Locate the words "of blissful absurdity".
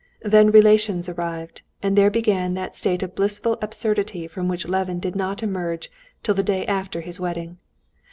3.03-4.25